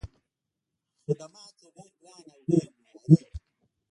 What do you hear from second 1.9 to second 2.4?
ګران